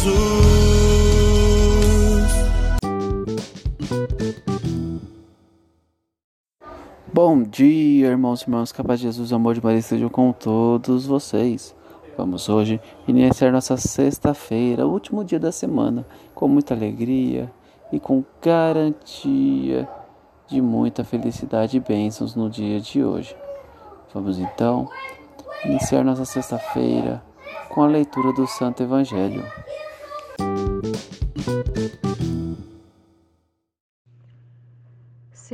Jesus. 0.00 0.40
Bom 7.12 7.42
dia, 7.42 8.08
irmãos 8.08 8.40
e 8.40 8.44
irmãs, 8.44 8.72
que 8.72 8.80
a 8.80 8.84
paz 8.84 8.98
de 8.98 9.06
Jesus, 9.06 9.30
amor 9.32 9.54
de 9.54 9.62
Maria 9.62 9.78
estejam 9.78 10.08
com 10.08 10.32
todos 10.32 11.04
vocês. 11.04 11.76
Vamos 12.16 12.48
hoje 12.48 12.80
iniciar 13.06 13.52
nossa 13.52 13.76
sexta-feira, 13.76 14.86
último 14.86 15.22
dia 15.22 15.38
da 15.38 15.52
semana, 15.52 16.06
com 16.34 16.48
muita 16.48 16.72
alegria 16.72 17.52
e 17.92 18.00
com 18.00 18.24
garantia 18.40 19.88
de 20.46 20.62
muita 20.62 21.04
felicidade 21.04 21.76
e 21.76 21.80
bênçãos 21.80 22.34
no 22.34 22.48
dia 22.48 22.80
de 22.80 23.04
hoje. 23.04 23.36
Vamos 24.14 24.38
então 24.38 24.88
iniciar 25.64 26.02
nossa 26.02 26.24
sexta-feira 26.24 27.22
com 27.68 27.82
a 27.82 27.86
leitura 27.86 28.32
do 28.32 28.46
Santo 28.46 28.82
Evangelho. 28.82 29.44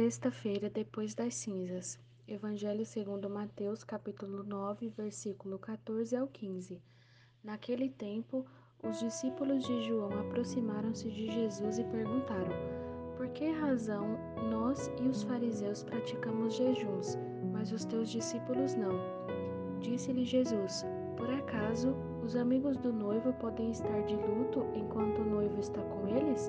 Sexta-feira 0.07 0.71
depois 0.71 1.17
das 1.17 1.35
cinzas. 1.35 1.99
Evangelho 2.29 2.87
segundo 2.87 3.29
Mateus, 3.29 3.83
capítulo 3.83 4.45
9, 4.45 4.89
versículo 4.91 5.59
14 5.59 6.15
ao 6.15 6.29
15. 6.29 6.81
Naquele 7.43 7.89
tempo, 7.89 8.47
os 8.85 9.01
discípulos 9.01 9.67
de 9.67 9.83
João 9.83 10.17
aproximaram-se 10.21 11.11
de 11.11 11.27
Jesus 11.27 11.81
e 11.81 11.85
perguntaram: 11.87 12.53
Por 13.17 13.29
que 13.31 13.51
razão 13.51 14.17
nós 14.49 14.89
e 15.03 15.09
os 15.09 15.25
fariseus 15.25 15.83
praticamos 15.83 16.55
jejuns, 16.55 17.19
mas 17.53 17.73
os 17.73 17.85
teus 17.85 18.09
discípulos 18.09 18.77
não? 18.77 18.93
Disse-lhe 19.81 20.25
Jesus: 20.25 20.85
Por 21.17 21.29
acaso 21.31 21.97
os 22.25 22.37
amigos 22.37 22.77
do 22.77 22.93
noivo 22.93 23.33
podem 23.33 23.73
estar 23.73 24.03
de 24.03 24.15
luto 24.15 24.65
enquanto 24.73 25.23
o 25.23 25.29
noivo 25.29 25.59
está 25.59 25.83
com 25.83 26.07
eles? 26.07 26.49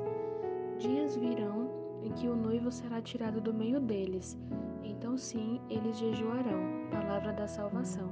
Dias 0.77 1.15
virão 1.15 1.66
em 2.03 2.11
que 2.11 2.27
o 2.27 2.35
noivo 2.35 2.71
será 2.71 3.01
tirado 3.01 3.41
do 3.41 3.53
meio 3.53 3.79
deles. 3.79 4.37
Então 4.83 5.17
sim, 5.17 5.59
eles 5.69 5.97
jejuarão. 5.97 6.87
Palavra 6.91 7.33
da 7.33 7.47
salvação. 7.47 8.09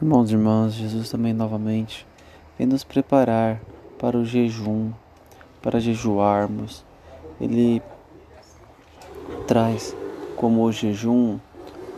Irmãos 0.00 0.30
e 0.30 0.34
irmãs, 0.34 0.74
Jesus 0.74 1.10
também 1.10 1.32
novamente 1.32 2.06
vem 2.58 2.66
nos 2.66 2.84
preparar 2.84 3.60
para 3.98 4.16
o 4.16 4.24
jejum, 4.24 4.92
para 5.62 5.80
jejuarmos. 5.80 6.84
Ele 7.40 7.82
traz 9.46 9.96
como 10.36 10.62
o 10.62 10.72
jejum 10.72 11.38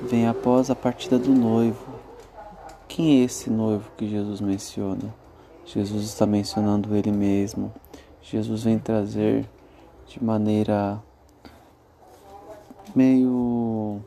vem 0.02 0.28
após 0.28 0.70
a 0.70 0.76
partida 0.76 1.18
do 1.18 1.32
noivo. 1.32 1.97
Quem 2.88 3.20
é 3.20 3.24
esse 3.24 3.50
noivo 3.50 3.92
que 3.98 4.08
Jesus 4.08 4.40
menciona? 4.40 5.14
Jesus 5.66 6.04
está 6.04 6.26
mencionando 6.26 6.96
ele 6.96 7.12
mesmo. 7.12 7.70
Jesus 8.22 8.64
vem 8.64 8.78
trazer 8.78 9.46
de 10.06 10.24
maneira 10.24 11.00
meio 12.96 14.00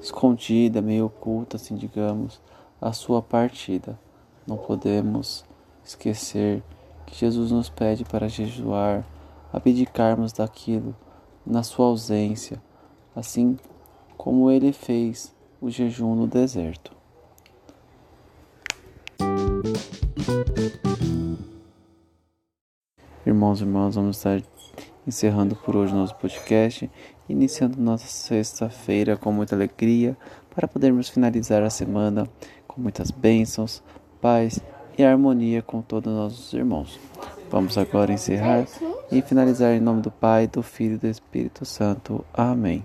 escondida, 0.00 0.80
meio 0.80 1.04
oculta, 1.04 1.58
assim, 1.58 1.76
digamos, 1.76 2.40
a 2.80 2.92
sua 2.94 3.20
partida. 3.20 3.98
Não 4.46 4.56
podemos 4.56 5.44
esquecer 5.84 6.62
que 7.04 7.14
Jesus 7.14 7.50
nos 7.50 7.68
pede 7.68 8.04
para 8.04 8.26
jejuar, 8.26 9.04
abdicarmos 9.52 10.32
daquilo 10.32 10.96
na 11.46 11.62
sua 11.62 11.86
ausência, 11.86 12.60
assim 13.14 13.58
como 14.16 14.50
ele 14.50 14.72
fez 14.72 15.34
o 15.60 15.68
jejum 15.68 16.14
no 16.14 16.26
deserto. 16.26 16.99
Irmãos 23.26 23.60
e 23.60 23.64
irmãs, 23.64 23.94
vamos 23.94 24.16
estar 24.16 24.42
encerrando 25.06 25.54
por 25.54 25.76
hoje 25.76 25.94
nosso 25.94 26.14
podcast, 26.16 26.90
iniciando 27.28 27.80
nossa 27.80 28.06
sexta-feira 28.06 29.16
com 29.16 29.32
muita 29.32 29.54
alegria, 29.54 30.16
para 30.54 30.66
podermos 30.66 31.08
finalizar 31.08 31.62
a 31.62 31.70
semana 31.70 32.28
com 32.66 32.80
muitas 32.80 33.10
bênçãos, 33.10 33.82
paz 34.20 34.60
e 34.96 35.04
harmonia 35.04 35.62
com 35.62 35.82
todos 35.82 36.12
os 36.12 36.18
nossos 36.18 36.52
irmãos. 36.52 36.98
Vamos 37.50 37.76
agora 37.76 38.12
encerrar 38.12 38.66
e 39.10 39.20
finalizar 39.22 39.74
em 39.74 39.80
nome 39.80 40.02
do 40.02 40.10
Pai, 40.10 40.46
do 40.46 40.62
Filho 40.62 40.94
e 40.94 40.98
do 40.98 41.06
Espírito 41.06 41.64
Santo. 41.64 42.24
Amém. 42.32 42.84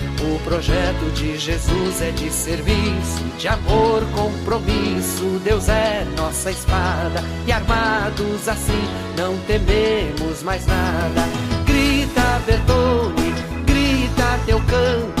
O 0.23 0.39
projeto 0.43 1.11
de 1.13 1.35
Jesus 1.35 2.01
é 2.01 2.11
de 2.11 2.29
serviço, 2.29 3.23
de 3.39 3.47
amor, 3.47 4.03
compromisso. 4.13 5.41
Deus 5.43 5.67
é 5.67 6.05
nossa 6.15 6.51
espada 6.51 7.23
e 7.47 7.51
armados 7.51 8.47
assim 8.47 9.11
não 9.17 9.37
tememos 9.39 10.43
mais 10.43 10.65
nada. 10.65 11.23
Grita, 11.65 12.39
Bertone, 12.45 13.33
grita 13.65 14.39
teu 14.45 14.59
canto, 14.61 15.20